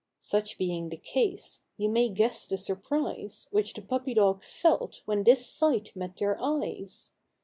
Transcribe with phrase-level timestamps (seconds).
[0.17, 5.23] Such being the case, you may guess the surprise Which the Puppy Dogs felt when
[5.25, 6.41] this sight met their eyes!
[6.41, 7.11] 126 THE COUSINS.